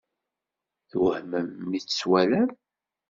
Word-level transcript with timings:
Twehmem 0.89 1.49
mi 1.69 1.79
tt-twalam? 1.79 2.51